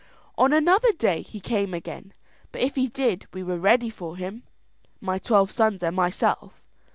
"On 0.35 0.51
another 0.51 0.91
day 0.93 1.21
he 1.21 1.39
came 1.39 1.75
again; 1.75 2.15
but 2.51 2.61
if 2.61 2.73
he 2.73 2.87
did, 2.87 3.27
we 3.33 3.43
were 3.43 3.59
ready 3.59 3.91
for 3.91 4.17
him, 4.17 4.41
my 4.99 5.19
twelve 5.19 5.51
sons 5.51 5.83
and 5.83 5.95
myself. 5.95 6.53